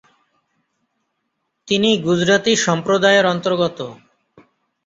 তিনি 1.67 1.89
গুজরাতি 2.05 2.53
সম্প্রদায়ের 2.65 3.25
অন্তর্গত। 3.25 3.79